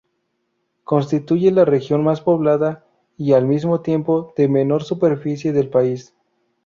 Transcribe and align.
Constituye 0.83 1.51
la 1.51 1.63
región 1.63 2.03
más 2.03 2.21
poblada 2.21 2.87
y 3.19 3.33
-al 3.33 3.45
mismo 3.45 3.81
tiempo- 3.81 4.33
de 4.35 4.47
menor 4.47 4.83
superficie 4.83 5.53
del 5.53 5.69
país. 5.69 6.15